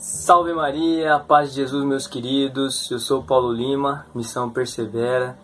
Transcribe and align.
Salve 0.00 0.54
Maria, 0.54 1.18
paz 1.18 1.50
de 1.50 1.56
Jesus, 1.56 1.84
meus 1.84 2.06
queridos. 2.06 2.90
Eu 2.90 2.98
sou 2.98 3.22
Paulo 3.22 3.52
Lima, 3.52 4.06
Missão 4.14 4.48
Persevera, 4.48 5.38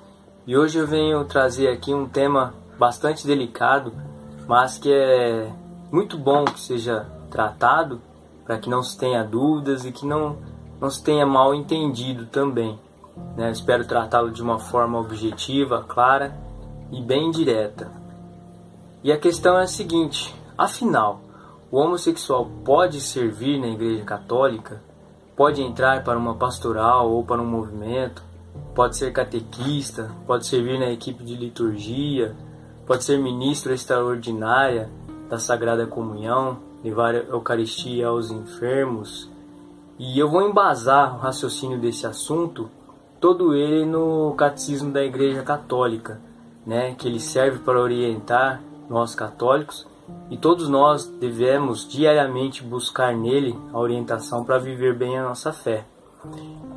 e 0.47 0.57
hoje 0.57 0.79
eu 0.79 0.87
venho 0.87 1.23
trazer 1.27 1.69
aqui 1.69 1.93
um 1.93 2.09
tema 2.09 2.55
bastante 2.79 3.27
delicado, 3.27 3.93
mas 4.49 4.79
que 4.79 4.91
é 4.91 5.53
muito 5.93 6.17
bom 6.17 6.47
que 6.47 6.59
seja 6.59 7.07
tratado 7.31 8.01
para 8.47 8.57
que 8.57 8.71
não 8.71 8.83
se 8.83 8.97
tenha 8.97 9.23
dúvidas 9.23 9.85
e 9.85 9.93
que 9.93 10.07
não, 10.07 10.39
não 10.81 10.89
se 10.89 11.05
tenha 11.05 11.27
mal 11.27 11.55
entendido 11.55 12.25
também. 12.25 12.79
Né? 13.37 13.51
Espero 13.51 13.87
tratá-lo 13.87 14.31
de 14.31 14.41
uma 14.41 14.59
forma 14.59 14.99
objetiva, 14.99 15.85
clara 15.87 16.35
e 16.91 17.03
bem 17.03 17.31
direta. 17.31 17.93
E 19.05 19.13
a 19.13 19.19
questão 19.19 19.59
é 19.59 19.65
a 19.65 19.69
seguinte: 19.69 20.35
afinal, 20.57 21.21
o 21.77 21.79
homossexual 21.79 22.49
pode 22.65 23.03
servir 23.03 23.61
na 23.61 23.67
Igreja 23.67 24.03
Católica? 24.03 24.81
Pode 25.37 25.61
entrar 25.61 26.03
para 26.03 26.19
uma 26.19 26.35
pastoral 26.35 27.11
ou 27.11 27.23
para 27.23 27.43
um 27.43 27.45
movimento? 27.45 28.23
Pode 28.75 28.97
ser 28.97 29.13
catequista? 29.13 30.11
Pode 30.27 30.47
servir 30.47 30.79
na 30.79 30.91
equipe 30.91 31.23
de 31.23 31.35
liturgia? 31.35 32.35
Pode 32.87 33.05
ser 33.05 33.19
ministro 33.19 33.75
extraordinária 33.75 34.89
da 35.29 35.39
Sagrada 35.39 35.87
Comunhão? 35.87 36.57
Levar 36.83 37.15
a 37.15 37.19
Eucaristia 37.19 38.07
aos 38.07 38.31
enfermos? 38.31 39.31
E 39.99 40.19
eu 40.19 40.31
vou 40.31 40.49
embasar 40.49 41.15
o 41.15 41.19
raciocínio 41.19 41.79
desse 41.79 42.07
assunto, 42.07 42.71
todo 43.21 43.55
ele 43.55 43.85
no 43.85 44.33
Catecismo 44.33 44.91
da 44.91 45.05
Igreja 45.05 45.43
Católica, 45.43 46.23
né, 46.65 46.95
que 46.95 47.07
ele 47.07 47.21
serve 47.21 47.59
para 47.59 47.79
orientar 47.79 48.63
nós 48.89 49.15
católicos 49.15 49.87
e 50.31 50.37
todos 50.37 50.69
nós 50.69 51.07
devemos 51.07 51.87
diariamente 51.89 52.63
buscar 52.63 53.15
nele 53.15 53.59
a 53.73 53.79
orientação 53.79 54.45
para 54.45 54.59
viver 54.59 54.97
bem 54.97 55.19
a 55.19 55.23
nossa 55.23 55.53
fé. 55.53 55.87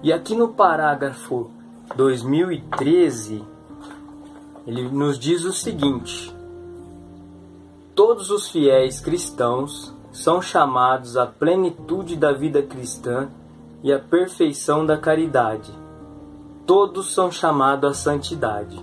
E 0.04 0.14
aqui 0.14 0.36
no 0.36 0.50
parágrafo 0.50 1.50
2013, 1.96 3.44
ele 4.68 4.84
nos 4.90 5.18
diz 5.18 5.44
o 5.44 5.52
seguinte: 5.52 6.34
Todos 7.96 8.30
os 8.30 8.50
fiéis 8.50 9.00
cristãos 9.00 9.94
são 10.12 10.42
chamados 10.42 11.18
à 11.18 11.26
plenitude 11.26 12.16
da 12.16 12.32
vida 12.32 12.62
cristã 12.62 13.30
e 13.84 13.92
à 13.92 14.00
perfeição 14.00 14.86
da 14.86 14.98
caridade. 14.98 15.72
Todos 16.66 17.14
são 17.14 17.32
chamados 17.32 17.90
à 17.90 17.94
santidade. 17.94 18.80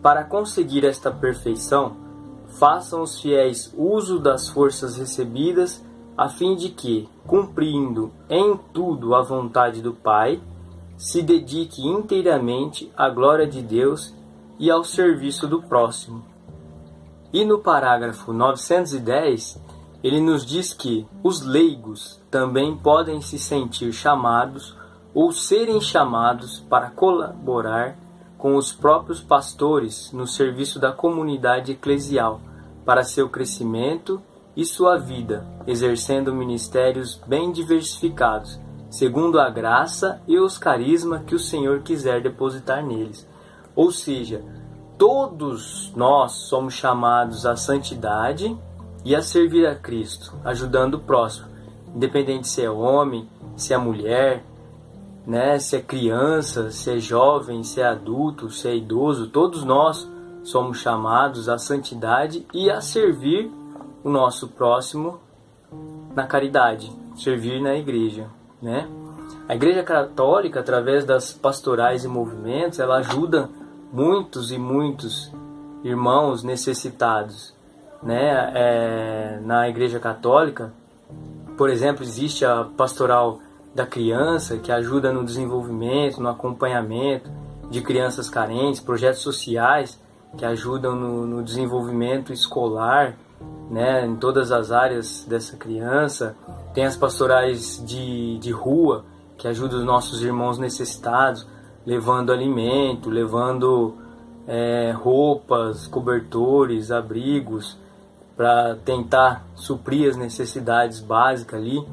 Para 0.00 0.24
conseguir 0.24 0.84
esta 0.84 1.10
perfeição, 1.10 2.07
façam 2.58 3.02
os 3.02 3.20
fiéis 3.20 3.72
uso 3.76 4.18
das 4.18 4.48
forças 4.48 4.96
recebidas, 4.96 5.84
a 6.16 6.28
fim 6.28 6.56
de 6.56 6.68
que, 6.70 7.08
cumprindo 7.26 8.12
em 8.28 8.58
tudo 8.72 9.14
a 9.14 9.22
vontade 9.22 9.80
do 9.80 9.94
Pai, 9.94 10.40
se 10.96 11.22
dedique 11.22 11.86
inteiramente 11.86 12.90
à 12.96 13.08
glória 13.08 13.46
de 13.46 13.62
Deus 13.62 14.12
e 14.58 14.70
ao 14.70 14.82
serviço 14.82 15.46
do 15.46 15.62
próximo. 15.62 16.24
E 17.32 17.44
no 17.44 17.60
parágrafo 17.60 18.32
910, 18.32 19.62
ele 20.02 20.20
nos 20.20 20.44
diz 20.44 20.72
que 20.72 21.06
os 21.22 21.42
leigos 21.42 22.20
também 22.30 22.76
podem 22.76 23.20
se 23.20 23.38
sentir 23.38 23.92
chamados 23.92 24.76
ou 25.14 25.30
serem 25.30 25.80
chamados 25.80 26.58
para 26.58 26.90
colaborar 26.90 27.96
com 28.36 28.56
os 28.56 28.72
próprios 28.72 29.20
pastores 29.20 30.12
no 30.12 30.26
serviço 30.26 30.80
da 30.80 30.92
comunidade 30.92 31.72
eclesial 31.72 32.40
para 32.88 33.04
seu 33.04 33.28
crescimento 33.28 34.18
e 34.56 34.64
sua 34.64 34.96
vida, 34.96 35.46
exercendo 35.66 36.34
ministérios 36.34 37.20
bem 37.26 37.52
diversificados, 37.52 38.58
segundo 38.88 39.38
a 39.38 39.50
graça 39.50 40.22
e 40.26 40.38
os 40.38 40.56
carismas 40.56 41.22
que 41.26 41.34
o 41.34 41.38
Senhor 41.38 41.82
quiser 41.82 42.22
depositar 42.22 42.82
neles. 42.82 43.28
Ou 43.76 43.92
seja, 43.92 44.42
todos 44.96 45.92
nós 45.94 46.32
somos 46.48 46.72
chamados 46.72 47.44
à 47.44 47.56
santidade 47.56 48.58
e 49.04 49.14
a 49.14 49.20
servir 49.20 49.66
a 49.66 49.74
Cristo, 49.74 50.32
ajudando 50.42 50.94
o 50.94 51.00
próximo, 51.00 51.46
independente 51.94 52.48
se 52.48 52.62
é 52.62 52.70
homem, 52.70 53.28
se 53.54 53.74
é 53.74 53.76
mulher, 53.76 54.42
né, 55.26 55.58
se 55.58 55.76
é 55.76 55.82
criança, 55.82 56.70
se 56.70 56.90
é 56.90 56.98
jovem, 56.98 57.62
se 57.62 57.82
é 57.82 57.86
adulto, 57.86 58.48
se 58.48 58.66
é 58.66 58.74
idoso, 58.74 59.28
todos 59.28 59.62
nós 59.62 60.10
somos 60.48 60.78
chamados 60.78 61.46
à 61.48 61.58
santidade 61.58 62.46
e 62.54 62.70
a 62.70 62.80
servir 62.80 63.50
o 64.02 64.08
nosso 64.08 64.48
próximo 64.48 65.20
na 66.14 66.26
caridade, 66.26 66.90
servir 67.16 67.60
na 67.60 67.74
igreja, 67.76 68.28
né? 68.60 68.88
A 69.46 69.54
Igreja 69.54 69.82
Católica, 69.82 70.60
através 70.60 71.04
das 71.04 71.32
pastorais 71.32 72.04
e 72.04 72.08
movimentos, 72.08 72.78
ela 72.78 72.96
ajuda 72.96 73.48
muitos 73.92 74.50
e 74.50 74.58
muitos 74.58 75.30
irmãos 75.84 76.42
necessitados, 76.42 77.54
né? 78.02 78.52
É, 78.54 79.40
na 79.42 79.68
Igreja 79.68 80.00
Católica, 80.00 80.72
por 81.58 81.68
exemplo, 81.68 82.02
existe 82.02 82.46
a 82.46 82.64
pastoral 82.64 83.40
da 83.74 83.84
criança 83.84 84.56
que 84.56 84.72
ajuda 84.72 85.12
no 85.12 85.24
desenvolvimento, 85.24 86.22
no 86.22 86.28
acompanhamento 86.28 87.30
de 87.70 87.82
crianças 87.82 88.30
carentes, 88.30 88.80
projetos 88.80 89.20
sociais 89.20 89.98
que 90.36 90.44
ajudam 90.44 90.94
no, 90.94 91.26
no 91.26 91.42
desenvolvimento 91.42 92.32
escolar, 92.32 93.16
né, 93.70 94.04
em 94.06 94.16
todas 94.16 94.50
as 94.50 94.72
áreas 94.72 95.24
dessa 95.28 95.56
criança. 95.56 96.36
Tem 96.74 96.84
as 96.84 96.96
pastorais 96.96 97.82
de, 97.84 98.38
de 98.38 98.50
rua, 98.50 99.04
que 99.36 99.46
ajudam 99.46 99.78
os 99.78 99.84
nossos 99.84 100.22
irmãos 100.22 100.58
necessitados, 100.58 101.46
levando 101.86 102.32
alimento, 102.32 103.08
levando 103.08 103.94
é, 104.46 104.92
roupas, 104.92 105.86
cobertores, 105.86 106.90
abrigos, 106.90 107.78
para 108.36 108.76
tentar 108.84 109.44
suprir 109.54 110.08
as 110.08 110.16
necessidades 110.16 111.00
básicas 111.00 111.60
ali 111.60 111.84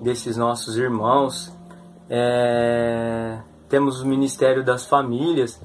desses 0.00 0.36
nossos 0.36 0.76
irmãos. 0.76 1.52
É, 2.08 3.38
temos 3.68 4.00
o 4.00 4.06
Ministério 4.06 4.64
das 4.64 4.86
Famílias, 4.86 5.60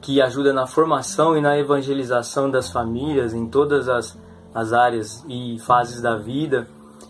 que 0.00 0.20
ajuda 0.20 0.52
na 0.52 0.66
formação 0.66 1.36
e 1.36 1.40
na 1.40 1.58
evangelização 1.58 2.50
das 2.50 2.70
famílias 2.70 3.34
em 3.34 3.46
todas 3.46 3.88
as, 3.88 4.18
as 4.54 4.72
áreas 4.72 5.24
e 5.28 5.58
fases 5.60 6.00
da 6.00 6.16
vida, 6.16 6.68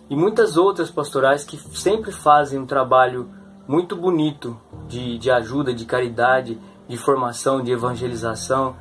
e 0.09 0.17
muitas 0.17 0.57
outras 0.57 0.91
pastorais 0.91 1.45
que 1.45 1.57
sempre 1.57 2.11
fazem 2.11 2.59
um 2.59 2.67
trabalho 2.67 3.29
muito 3.67 3.95
bonito 3.95 4.59
de, 4.89 5.19
de 5.19 5.31
ajuda, 5.31 5.75
de 5.75 5.85
caridade, 5.85 6.59
de 6.89 6.97
formação, 6.97 7.63
de 7.63 7.71
evangelização, 7.71 8.75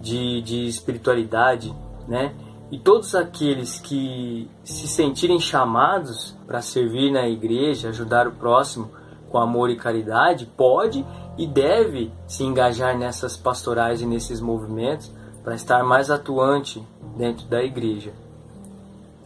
de, 0.00 0.42
de 0.42 0.66
espiritualidade, 0.66 1.72
né? 2.08 2.34
E 2.72 2.78
todos 2.78 3.14
aqueles 3.14 3.78
que 3.78 4.50
se 4.64 4.88
sentirem 4.88 5.38
chamados 5.38 6.36
para 6.46 6.60
servir 6.60 7.12
na 7.12 7.28
igreja, 7.28 7.90
ajudar 7.90 8.26
o 8.26 8.32
próximo 8.32 8.90
com 9.30 9.38
amor 9.38 9.70
e 9.70 9.76
caridade, 9.76 10.46
pode 10.56 11.04
e 11.36 11.46
deve 11.46 12.10
se 12.26 12.44
engajar 12.44 12.96
nessas 12.96 13.36
pastorais 13.36 14.00
e 14.00 14.06
nesses 14.06 14.40
movimentos 14.40 15.12
para 15.42 15.54
estar 15.54 15.82
mais 15.82 16.10
atuante 16.10 16.82
dentro 17.16 17.46
da 17.46 17.62
igreja. 17.62 18.12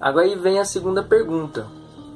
Agora 0.01 0.27
aí 0.27 0.37
vem 0.37 0.59
a 0.59 0.65
segunda 0.65 1.03
pergunta, 1.03 1.67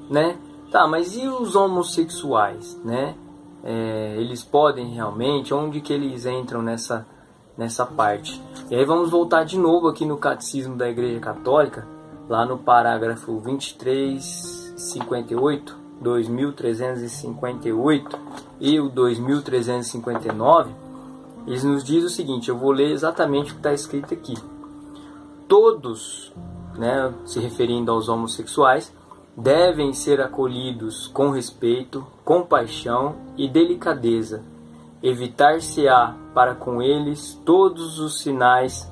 né? 0.09 0.39
Tá, 0.71 0.87
mas 0.87 1.17
e 1.17 1.27
os 1.27 1.57
homossexuais, 1.57 2.79
né? 2.85 3.17
É, 3.65 4.15
eles 4.19 4.45
podem 4.45 4.95
realmente? 4.95 5.53
Onde 5.53 5.81
que 5.81 5.93
eles 5.93 6.25
entram 6.27 6.63
nessa 6.63 7.05
nessa 7.59 7.85
parte? 7.85 8.41
E 8.71 8.75
aí 8.75 8.85
vamos 8.85 9.11
voltar 9.11 9.45
de 9.45 9.59
novo 9.59 9.89
aqui 9.89 10.07
no 10.07 10.17
Catecismo 10.17 10.77
da 10.77 10.89
Igreja 10.89 11.19
Católica, 11.21 11.87
lá 12.29 12.47
no 12.47 12.59
parágrafo 12.59 13.33
2358, 13.41 15.77
2358 16.01 18.30
e 18.61 18.79
o 18.79 18.91
2359, 18.91 20.71
eles 21.47 21.65
nos 21.65 21.83
diz 21.83 22.05
o 22.05 22.11
seguinte, 22.11 22.51
eu 22.51 22.59
vou 22.59 22.71
ler 22.71 22.93
exatamente 22.93 23.51
o 23.51 23.55
que 23.55 23.61
está 23.61 23.73
escrito 23.73 24.13
aqui. 24.13 24.35
Todos, 25.49 26.33
né, 26.77 27.13
se 27.25 27.41
referindo 27.41 27.91
aos 27.91 28.09
homossexuais, 28.09 28.93
devem 29.37 29.93
ser 29.95 30.21
acolhidos 30.21 31.07
com 31.09 31.31
respeito, 31.31 32.07
compaixão 32.25 33.17
e 33.37 33.49
delicadeza. 33.49 34.45
Evitar-se-á 35.03 36.15
para 36.35 36.55
com 36.55 36.83
eles 36.83 37.41
todos 37.45 37.99
os 37.99 38.21
sinais 38.21 38.87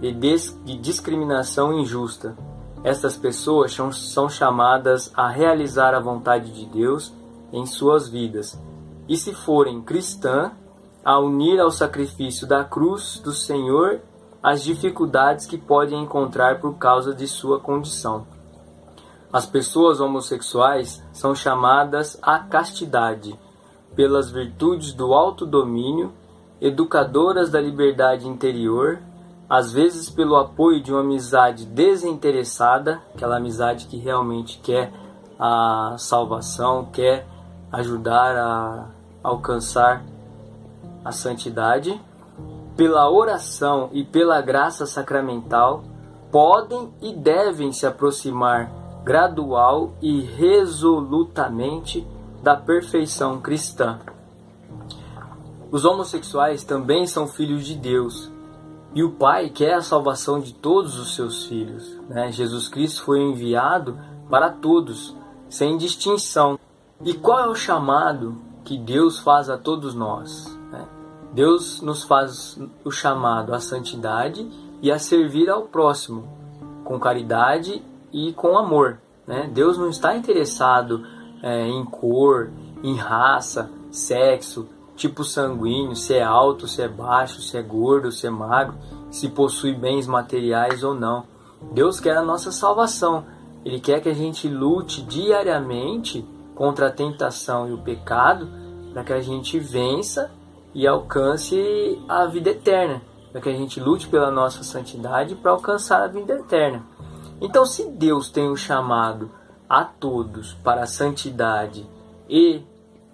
de, 0.00 0.12
de 0.12 0.76
discriminação 0.76 1.72
injusta. 1.72 2.36
Estas 2.84 3.16
pessoas 3.16 3.72
são, 3.72 3.90
são 3.90 4.28
chamadas 4.28 5.10
a 5.14 5.26
realizar 5.26 5.94
a 5.94 6.00
vontade 6.00 6.52
de 6.52 6.66
Deus 6.66 7.14
em 7.50 7.64
suas 7.64 8.06
vidas 8.10 8.58
e 9.08 9.16
se 9.16 9.34
forem 9.34 9.82
cristã, 9.82 10.52
a 11.04 11.18
unir 11.18 11.60
ao 11.60 11.70
sacrifício 11.70 12.46
da 12.46 12.64
cruz 12.64 13.20
do 13.22 13.32
Senhor 13.32 14.00
as 14.42 14.62
dificuldades 14.62 15.46
que 15.46 15.58
podem 15.58 16.02
encontrar 16.02 16.60
por 16.60 16.74
causa 16.76 17.14
de 17.14 17.26
sua 17.26 17.60
condição. 17.60 18.26
As 19.32 19.46
pessoas 19.46 20.00
homossexuais 20.00 21.02
são 21.12 21.34
chamadas 21.34 22.18
à 22.22 22.38
castidade 22.38 23.38
pelas 23.94 24.30
virtudes 24.30 24.92
do 24.92 25.12
autodomínio, 25.12 26.12
educadoras 26.60 27.50
da 27.50 27.60
liberdade 27.60 28.28
interior, 28.28 28.98
às 29.48 29.72
vezes 29.72 30.08
pelo 30.08 30.36
apoio 30.36 30.82
de 30.82 30.92
uma 30.92 31.00
amizade 31.00 31.66
desinteressada, 31.66 33.02
aquela 33.14 33.36
amizade 33.36 33.86
que 33.86 33.96
realmente 33.96 34.58
quer 34.62 34.92
a 35.38 35.96
salvação, 35.98 36.86
quer 36.92 37.26
ajudar 37.74 38.36
a 38.36 38.86
alcançar 39.22 40.04
a 41.04 41.12
santidade, 41.12 42.00
pela 42.76 43.10
oração 43.10 43.90
e 43.92 44.04
pela 44.04 44.40
graça 44.40 44.86
sacramental, 44.86 45.84
podem 46.30 46.92
e 47.00 47.12
devem 47.12 47.72
se 47.72 47.86
aproximar 47.86 48.70
gradual 49.04 49.92
e 50.00 50.20
resolutamente 50.20 52.06
da 52.42 52.56
perfeição 52.56 53.40
cristã. 53.40 54.00
Os 55.70 55.84
homossexuais 55.84 56.64
também 56.64 57.06
são 57.06 57.26
filhos 57.26 57.66
de 57.66 57.74
Deus 57.74 58.32
e 58.94 59.02
o 59.02 59.10
Pai 59.10 59.50
quer 59.50 59.74
a 59.74 59.82
salvação 59.82 60.40
de 60.40 60.54
todos 60.54 60.98
os 60.98 61.14
seus 61.14 61.46
filhos. 61.46 61.98
Né? 62.08 62.30
Jesus 62.30 62.68
Cristo 62.68 63.02
foi 63.02 63.20
enviado 63.20 63.98
para 64.30 64.50
todos, 64.50 65.16
sem 65.48 65.76
distinção. 65.76 66.58
E 67.04 67.12
qual 67.12 67.38
é 67.40 67.46
o 67.46 67.54
chamado 67.54 68.34
que 68.64 68.78
Deus 68.78 69.18
faz 69.18 69.50
a 69.50 69.58
todos 69.58 69.94
nós? 69.94 70.58
Né? 70.72 70.86
Deus 71.34 71.82
nos 71.82 72.02
faz 72.02 72.58
o 72.82 72.90
chamado 72.90 73.52
à 73.54 73.60
santidade 73.60 74.48
e 74.80 74.90
a 74.90 74.98
servir 74.98 75.50
ao 75.50 75.64
próximo, 75.64 76.26
com 76.82 76.98
caridade 76.98 77.82
e 78.10 78.32
com 78.32 78.56
amor. 78.56 79.00
Né? 79.26 79.50
Deus 79.52 79.76
não 79.76 79.90
está 79.90 80.16
interessado 80.16 81.06
é, 81.42 81.66
em 81.66 81.84
cor, 81.84 82.50
em 82.82 82.96
raça, 82.96 83.70
sexo, 83.90 84.66
tipo 84.96 85.24
sanguíneo, 85.24 85.94
se 85.94 86.14
é 86.14 86.22
alto, 86.22 86.66
se 86.66 86.80
é 86.80 86.88
baixo, 86.88 87.42
se 87.42 87.58
é 87.58 87.62
gordo, 87.62 88.10
se 88.10 88.26
é 88.26 88.30
magro, 88.30 88.76
se 89.10 89.28
possui 89.28 89.74
bens 89.74 90.06
materiais 90.06 90.82
ou 90.82 90.94
não. 90.94 91.24
Deus 91.72 92.00
quer 92.00 92.16
a 92.16 92.22
nossa 92.22 92.50
salvação. 92.50 93.26
Ele 93.62 93.78
quer 93.78 94.00
que 94.00 94.08
a 94.08 94.14
gente 94.14 94.48
lute 94.48 95.02
diariamente 95.02 96.26
contra 96.54 96.88
a 96.88 96.92
tentação 96.92 97.68
e 97.68 97.72
o 97.72 97.78
pecado 97.78 98.48
para 98.92 99.04
que 99.04 99.12
a 99.12 99.20
gente 99.20 99.58
vença 99.58 100.30
e 100.74 100.86
alcance 100.86 102.00
a 102.08 102.26
vida 102.26 102.50
eterna, 102.50 103.02
para 103.32 103.40
que 103.40 103.48
a 103.48 103.52
gente 103.52 103.80
lute 103.80 104.08
pela 104.08 104.30
nossa 104.30 104.62
santidade 104.62 105.34
para 105.34 105.50
alcançar 105.50 106.02
a 106.02 106.06
vida 106.06 106.34
eterna. 106.34 106.82
Então, 107.40 107.66
se 107.66 107.90
Deus 107.90 108.30
tem 108.30 108.48
um 108.48 108.56
chamado 108.56 109.30
a 109.68 109.84
todos 109.84 110.54
para 110.54 110.82
a 110.82 110.86
santidade 110.86 111.88
e 112.28 112.62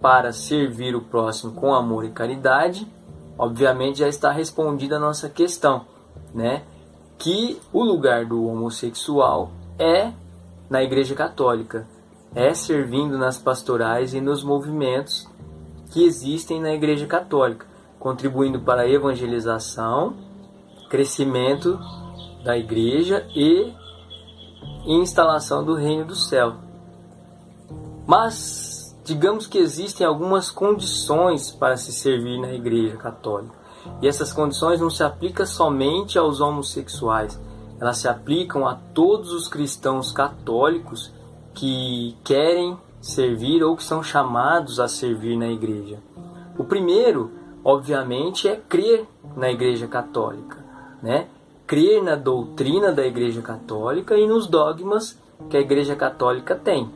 para 0.00 0.32
servir 0.32 0.94
o 0.94 1.02
próximo 1.02 1.52
com 1.52 1.74
amor 1.74 2.04
e 2.04 2.10
caridade, 2.10 2.86
obviamente 3.38 3.98
já 3.98 4.08
está 4.08 4.30
respondida 4.30 4.96
a 4.96 5.00
nossa 5.00 5.28
questão, 5.28 5.86
né? 6.34 6.62
Que 7.18 7.60
o 7.72 7.82
lugar 7.82 8.24
do 8.24 8.46
homossexual 8.46 9.50
é 9.78 10.12
na 10.68 10.82
Igreja 10.82 11.14
Católica, 11.14 11.86
é 12.34 12.54
servindo 12.54 13.18
nas 13.18 13.38
pastorais 13.38 14.14
e 14.14 14.20
nos 14.20 14.44
movimentos 14.44 15.28
que 15.90 16.04
existem 16.04 16.60
na 16.60 16.72
Igreja 16.72 17.06
Católica, 17.06 17.66
contribuindo 17.98 18.60
para 18.60 18.82
a 18.82 18.88
evangelização, 18.88 20.14
crescimento 20.88 21.78
da 22.44 22.56
Igreja 22.56 23.26
e 23.34 23.72
instalação 24.86 25.64
do 25.64 25.74
reino 25.74 26.04
do 26.04 26.14
céu. 26.14 26.54
Mas 28.06 28.96
digamos 29.04 29.46
que 29.46 29.58
existem 29.58 30.06
algumas 30.06 30.50
condições 30.50 31.50
para 31.50 31.76
se 31.76 31.92
servir 31.92 32.40
na 32.40 32.52
Igreja 32.52 32.96
Católica. 32.96 33.58
E 34.00 34.06
essas 34.06 34.32
condições 34.32 34.80
não 34.80 34.90
se 34.90 35.02
aplicam 35.02 35.46
somente 35.46 36.18
aos 36.18 36.40
homossexuais, 36.40 37.40
elas 37.80 37.96
se 37.96 38.08
aplicam 38.08 38.68
a 38.68 38.74
todos 38.74 39.32
os 39.32 39.48
cristãos 39.48 40.12
católicos 40.12 41.12
que 41.54 42.16
querem 42.24 42.76
servir 43.00 43.62
ou 43.62 43.76
que 43.76 43.82
são 43.82 44.02
chamados 44.02 44.78
a 44.78 44.88
servir 44.88 45.36
na 45.36 45.48
igreja. 45.48 45.98
O 46.58 46.64
primeiro, 46.64 47.30
obviamente, 47.64 48.46
é 48.46 48.56
crer 48.56 49.06
na 49.36 49.50
Igreja 49.50 49.86
Católica, 49.86 50.58
né? 51.02 51.26
Crer 51.66 52.02
na 52.02 52.16
doutrina 52.16 52.92
da 52.92 53.06
Igreja 53.06 53.40
Católica 53.40 54.16
e 54.16 54.26
nos 54.26 54.46
dogmas 54.46 55.18
que 55.48 55.56
a 55.56 55.60
Igreja 55.60 55.96
Católica 55.96 56.54
tem. 56.54 56.90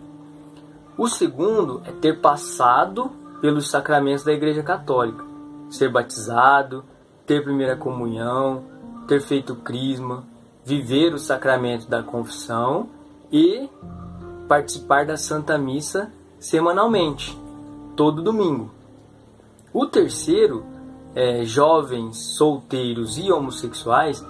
O 0.98 1.08
segundo 1.08 1.80
é 1.86 1.92
ter 1.92 2.20
passado 2.20 3.10
pelos 3.40 3.70
sacramentos 3.70 4.24
da 4.24 4.32
Igreja 4.32 4.62
Católica, 4.62 5.24
ser 5.70 5.90
batizado, 5.90 6.84
ter 7.26 7.42
primeira 7.42 7.76
comunhão, 7.76 8.64
ter 9.08 9.20
feito 9.20 9.54
crisma, 9.56 10.24
viver 10.64 11.14
o 11.14 11.18
sacramento 11.18 11.88
da 11.88 12.02
confissão 12.02 12.88
e 13.32 13.68
participar 14.48 15.06
da 15.06 15.16
Santa 15.16 15.56
Missa 15.58 16.12
semanalmente, 16.38 17.38
todo 17.96 18.22
domingo. 18.22 18.70
O 19.72 19.86
terceiro, 19.86 20.64
é, 21.14 21.44
jovens, 21.44 22.36
solteiros 22.36 23.18
e 23.18 23.32
homossexuais, 23.32 24.24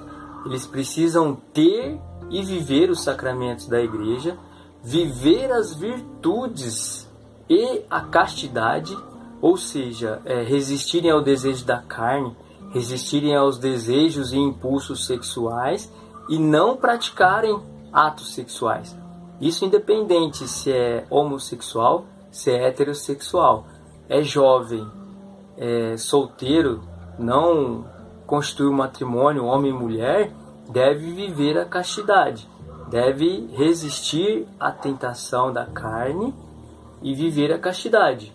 eles 0.46 0.66
precisam 0.66 1.36
ter 1.52 2.00
e 2.30 2.42
viver 2.42 2.90
os 2.90 3.02
sacramentos 3.02 3.66
da 3.66 3.80
igreja, 3.80 4.38
viver 4.82 5.50
as 5.52 5.74
virtudes 5.74 7.10
e 7.48 7.82
a 7.90 8.00
castidade, 8.00 8.96
ou 9.40 9.56
seja, 9.56 10.20
é, 10.24 10.42
resistirem 10.42 11.10
ao 11.10 11.22
desejo 11.22 11.64
da 11.64 11.78
carne, 11.78 12.36
resistirem 12.70 13.34
aos 13.34 13.58
desejos 13.58 14.32
e 14.32 14.38
impulsos 14.38 15.06
sexuais 15.06 15.92
e 16.28 16.38
não 16.38 16.76
praticarem 16.76 17.60
atos 17.92 18.34
sexuais. 18.34 19.03
Isso 19.40 19.64
independente 19.64 20.46
se 20.48 20.72
é 20.72 21.04
homossexual, 21.10 22.06
se 22.30 22.50
é 22.50 22.68
heterossexual, 22.68 23.66
é 24.08 24.22
jovem, 24.22 24.86
é 25.56 25.96
solteiro, 25.96 26.82
não 27.18 27.84
constitui 28.26 28.68
um 28.68 28.72
matrimônio, 28.72 29.44
homem 29.44 29.70
e 29.70 29.74
mulher, 29.74 30.32
deve 30.68 31.12
viver 31.12 31.58
a 31.58 31.64
castidade, 31.64 32.48
deve 32.88 33.48
resistir 33.52 34.46
à 34.58 34.70
tentação 34.70 35.52
da 35.52 35.66
carne 35.66 36.34
e 37.02 37.14
viver 37.14 37.52
a 37.52 37.58
castidade. 37.58 38.32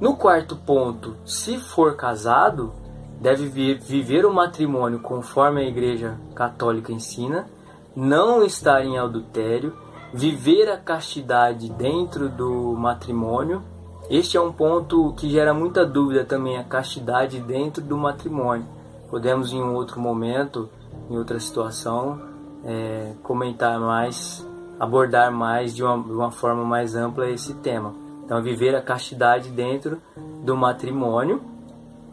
No 0.00 0.16
quarto 0.16 0.56
ponto, 0.56 1.16
se 1.24 1.58
for 1.58 1.96
casado, 1.96 2.72
deve 3.20 3.46
viver 3.76 4.24
o 4.24 4.32
matrimônio 4.32 5.00
conforme 5.00 5.60
a 5.60 5.68
Igreja 5.68 6.18
Católica 6.34 6.92
ensina, 6.92 7.48
não 7.96 8.44
estar 8.44 8.84
em 8.84 8.96
adultério, 8.96 9.76
viver 10.12 10.70
a 10.70 10.76
castidade 10.76 11.68
dentro 11.70 12.28
do 12.28 12.74
matrimônio. 12.74 13.62
Este 14.10 14.36
é 14.36 14.40
um 14.40 14.52
ponto 14.52 15.12
que 15.14 15.28
gera 15.28 15.52
muita 15.52 15.84
dúvida 15.84 16.24
também, 16.24 16.56
a 16.56 16.64
castidade 16.64 17.40
dentro 17.40 17.82
do 17.82 17.96
matrimônio. 17.96 18.66
Podemos 19.10 19.52
em 19.52 19.62
um 19.62 19.74
outro 19.74 20.00
momento, 20.00 20.68
em 21.10 21.16
outra 21.16 21.38
situação, 21.38 22.20
é, 22.64 23.12
comentar 23.22 23.78
mais, 23.78 24.46
abordar 24.80 25.30
mais 25.30 25.74
de 25.74 25.82
uma, 25.82 26.02
de 26.02 26.12
uma 26.12 26.30
forma 26.30 26.64
mais 26.64 26.94
ampla 26.94 27.28
esse 27.28 27.54
tema. 27.54 27.94
Então, 28.24 28.42
viver 28.42 28.74
a 28.74 28.82
castidade 28.82 29.50
dentro 29.50 30.00
do 30.42 30.56
matrimônio 30.56 31.40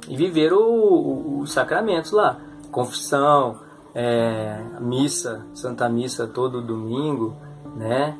e 0.07 0.15
viver 0.15 0.53
os 0.53 1.51
sacramentos 1.51 2.11
lá, 2.11 2.39
confissão, 2.71 3.59
é, 3.93 4.61
missa, 4.79 5.45
Santa 5.53 5.89
Missa 5.89 6.27
todo 6.27 6.61
domingo, 6.61 7.35
né? 7.75 8.17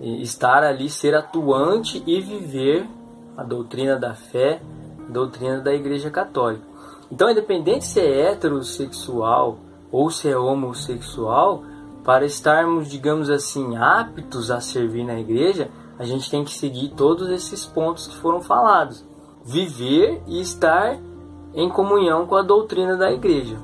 E 0.00 0.22
estar 0.22 0.62
ali, 0.62 0.88
ser 0.88 1.14
atuante 1.14 2.02
e 2.06 2.20
viver 2.20 2.88
a 3.36 3.42
doutrina 3.42 3.96
da 3.96 4.14
fé, 4.14 4.60
a 5.08 5.12
doutrina 5.12 5.60
da 5.60 5.72
Igreja 5.74 6.10
Católica. 6.10 6.64
Então, 7.10 7.30
independente 7.30 7.84
se 7.84 8.00
é 8.00 8.32
heterossexual 8.32 9.58
ou 9.90 10.10
se 10.10 10.28
é 10.28 10.36
homossexual, 10.36 11.62
para 12.04 12.26
estarmos, 12.26 12.88
digamos 12.88 13.30
assim, 13.30 13.76
aptos 13.76 14.50
a 14.50 14.60
servir 14.60 15.04
na 15.04 15.18
igreja, 15.18 15.70
a 15.98 16.04
gente 16.04 16.30
tem 16.30 16.44
que 16.44 16.52
seguir 16.52 16.90
todos 16.90 17.30
esses 17.30 17.64
pontos 17.64 18.06
que 18.06 18.16
foram 18.16 18.42
falados. 18.42 19.04
Viver 19.44 20.22
e 20.26 20.40
estar 20.40 20.98
em 21.54 21.68
comunhão 21.70 22.26
com 22.26 22.34
a 22.34 22.42
doutrina 22.42 22.96
da 22.96 23.10
igreja. 23.10 23.56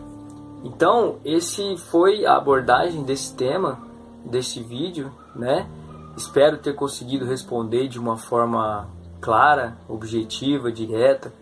Então, 0.64 1.16
esse 1.25 1.76
foi 1.76 2.25
a 2.25 2.37
abordagem 2.37 3.02
desse 3.02 3.34
tema, 3.34 3.78
deste 4.25 4.62
vídeo, 4.62 5.10
né? 5.34 5.68
Espero 6.16 6.58
ter 6.58 6.75
conseguido 6.75 7.25
responder 7.25 7.88
de 7.88 7.99
uma 7.99 8.16
forma 8.16 8.88
clara, 9.20 9.76
objetiva, 9.88 10.72
direta. 10.72 11.32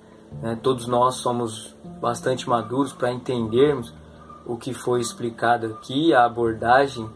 Né? 0.43 0.59
Todos 0.63 0.87
nós 0.87 1.17
somos 1.17 1.75
bastante 2.01 2.49
maduros 2.49 2.93
para 2.93 3.13
entendermos 3.13 3.93
o 4.47 4.57
que 4.57 4.73
foi 4.73 5.01
explicado 5.01 5.67
aqui, 5.67 6.15
a 6.15 6.25
abordagem 6.25 7.09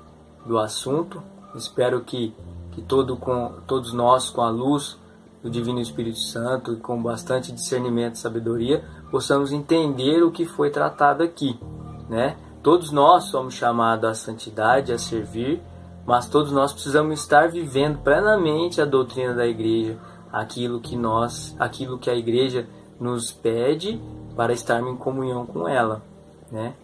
do 0.47 0.59
assunto, 0.59 1.23
Espero 1.55 2.00
que, 2.02 2.35
que 2.73 2.81
todo 2.81 3.17
com, 3.17 3.55
todos 3.67 3.93
nós, 3.93 4.31
com 4.31 4.41
a 4.41 4.49
luz 4.49 4.99
do 5.43 5.50
Divino 5.50 5.81
Espírito 5.81 6.19
Santo 6.19 6.73
e 6.73 6.76
com 6.76 7.02
bastante 7.02 7.52
discernimento 7.52 8.14
e 8.14 8.19
sabedoria, 8.19 8.85
possamos 9.11 9.52
entender 9.52 10.23
o 10.23 10.31
que 10.31 10.47
foi 10.47 10.71
tratado 10.71 11.23
aqui. 11.23 11.59
Né? 12.09 12.37
Todos 12.62 12.91
nós 12.91 13.25
somos 13.25 13.55
chamados 13.55 14.09
à 14.09 14.14
santidade, 14.14 14.93
a 14.93 14.99
servir, 14.99 15.61
mas 16.06 16.28
todos 16.28 16.52
nós 16.52 16.73
precisamos 16.73 17.21
estar 17.21 17.49
vivendo 17.49 17.99
plenamente 17.99 18.80
a 18.80 18.85
doutrina 18.85 19.35
da 19.35 19.47
igreja, 19.47 19.99
aquilo 20.32 20.80
que 20.80 20.97
nós, 20.97 21.54
aquilo 21.59 21.99
que 21.99 22.11
a 22.11 22.14
igreja 22.14 22.66
nos 22.99 23.30
pede 23.30 24.00
para 24.37 24.52
estarmos 24.52 24.92
em 24.92 24.97
comunhão 24.97 25.47
com 25.47 25.68
ela, 25.68 26.02
né? 26.50 26.75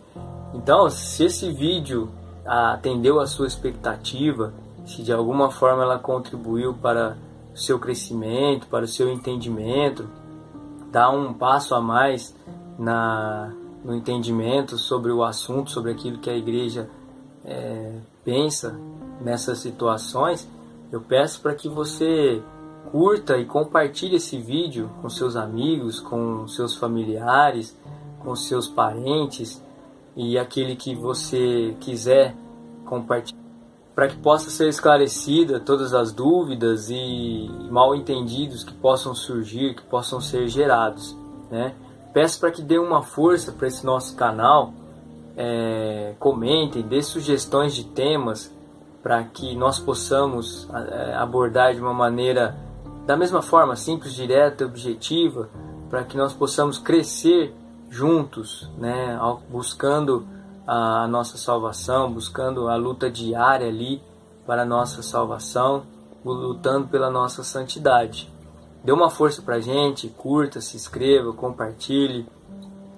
Então, 0.54 0.88
se 0.88 1.24
esse 1.24 1.50
vídeo 1.52 2.10
atendeu 2.44 3.20
a 3.20 3.26
sua 3.26 3.46
expectativa, 3.46 4.52
se 4.86 5.02
de 5.02 5.12
alguma 5.12 5.50
forma 5.50 5.82
ela 5.82 5.98
contribuiu 5.98 6.74
para 6.74 7.16
o 7.52 7.58
seu 7.58 7.78
crescimento, 7.78 8.66
para 8.68 8.84
o 8.84 8.88
seu 8.88 9.10
entendimento, 9.10 10.08
dá 10.90 11.10
um 11.10 11.34
passo 11.34 11.74
a 11.74 11.80
mais 11.80 12.34
na, 12.78 13.52
no 13.84 13.94
entendimento 13.94 14.78
sobre 14.78 15.12
o 15.12 15.22
assunto, 15.22 15.70
sobre 15.70 15.90
aquilo 15.90 16.18
que 16.18 16.30
a 16.30 16.36
igreja 16.36 16.88
é, 17.44 17.92
pensa 18.24 18.78
nessas 19.20 19.58
situações, 19.58 20.48
eu 20.90 21.00
peço 21.00 21.40
para 21.40 21.54
que 21.54 21.68
você 21.68 22.42
curta 22.90 23.36
e 23.36 23.44
compartilhe 23.44 24.16
esse 24.16 24.38
vídeo 24.38 24.90
com 25.02 25.08
seus 25.10 25.36
amigos, 25.36 26.00
com 26.00 26.46
seus 26.48 26.76
familiares, 26.76 27.76
com 28.20 28.34
seus 28.34 28.66
parentes, 28.66 29.62
e 30.16 30.38
aquele 30.38 30.74
que 30.74 30.94
você 30.94 31.76
quiser 31.80 32.34
compartilhar, 32.84 33.38
para 33.94 34.08
que 34.08 34.16
possa 34.16 34.50
ser 34.50 34.68
esclarecida 34.68 35.60
todas 35.60 35.92
as 35.92 36.12
dúvidas 36.12 36.88
e 36.88 37.48
mal 37.70 37.94
entendidos 37.94 38.64
que 38.64 38.72
possam 38.72 39.14
surgir, 39.14 39.74
que 39.74 39.82
possam 39.82 40.20
ser 40.20 40.48
gerados. 40.48 41.16
Né? 41.50 41.74
Peço 42.12 42.40
para 42.40 42.50
que 42.50 42.62
dê 42.62 42.78
uma 42.78 43.02
força 43.02 43.52
para 43.52 43.68
esse 43.68 43.84
nosso 43.84 44.16
canal, 44.16 44.72
é, 45.36 46.14
comentem, 46.18 46.82
dê 46.82 47.02
sugestões 47.02 47.74
de 47.74 47.84
temas 47.84 48.52
para 49.02 49.22
que 49.24 49.54
nós 49.54 49.78
possamos 49.78 50.68
é, 50.72 51.14
abordar 51.14 51.74
de 51.74 51.80
uma 51.80 51.94
maneira 51.94 52.56
da 53.06 53.16
mesma 53.16 53.40
forma 53.40 53.74
simples, 53.74 54.12
direta, 54.12 54.66
objetiva, 54.66 55.48
para 55.88 56.04
que 56.04 56.16
nós 56.16 56.32
possamos 56.34 56.78
crescer 56.78 57.54
juntos, 57.88 58.68
né, 58.76 59.18
buscando 59.48 60.26
a 60.66 61.08
nossa 61.08 61.38
salvação, 61.38 62.12
buscando 62.12 62.68
a 62.68 62.76
luta 62.76 63.10
diária 63.10 63.66
ali 63.66 64.02
para 64.46 64.62
a 64.62 64.66
nossa 64.66 65.02
salvação, 65.02 65.84
lutando 66.22 66.88
pela 66.88 67.10
nossa 67.10 67.42
santidade. 67.42 68.30
Dê 68.84 68.92
uma 68.92 69.08
força 69.08 69.40
para 69.40 69.56
a 69.56 69.60
gente, 69.60 70.08
curta, 70.08 70.60
se 70.60 70.76
inscreva, 70.76 71.32
compartilhe, 71.32 72.26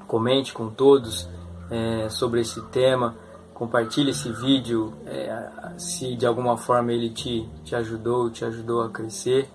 comente 0.06 0.52
com 0.52 0.68
todos 0.68 1.28
é, 1.70 2.08
sobre 2.08 2.40
esse 2.40 2.60
tema, 2.66 3.14
compartilhe 3.60 4.10
esse 4.10 4.32
vídeo 4.32 4.92
é, 5.06 5.76
se 5.78 6.16
de 6.16 6.26
alguma 6.26 6.56
forma 6.56 6.92
ele 6.92 7.10
te, 7.10 7.48
te 7.62 7.76
ajudou, 7.76 8.28
te 8.28 8.44
ajudou 8.44 8.82
a 8.82 8.88
crescer 8.88 9.48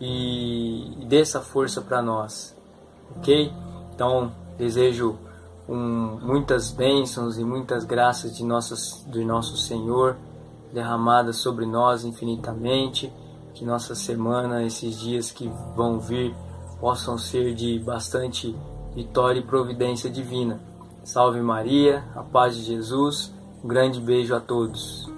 e, 0.00 1.02
e 1.02 1.04
dê 1.04 1.20
essa 1.20 1.42
força 1.42 1.82
para 1.82 2.00
nós, 2.00 2.56
ok? 3.18 3.52
Então 3.94 4.32
Desejo 4.62 5.18
um, 5.68 6.18
muitas 6.20 6.70
bênçãos 6.70 7.38
e 7.38 7.44
muitas 7.44 7.84
graças 7.84 8.36
de, 8.36 8.44
nossas, 8.44 9.04
de 9.10 9.24
nosso 9.24 9.56
Senhor 9.56 10.16
derramadas 10.72 11.36
sobre 11.36 11.66
nós 11.66 12.04
infinitamente. 12.04 13.12
Que 13.54 13.64
nossa 13.64 13.94
semana, 13.94 14.62
esses 14.62 14.98
dias 14.98 15.30
que 15.30 15.50
vão 15.74 15.98
vir, 15.98 16.34
possam 16.80 17.18
ser 17.18 17.54
de 17.54 17.78
bastante 17.80 18.56
vitória 18.94 19.40
e 19.40 19.42
providência 19.42 20.08
divina. 20.08 20.60
Salve 21.02 21.40
Maria, 21.40 22.04
a 22.14 22.22
paz 22.22 22.56
de 22.56 22.62
Jesus, 22.62 23.31
um 23.62 23.68
grande 23.68 24.00
beijo 24.00 24.34
a 24.34 24.40
todos. 24.40 25.10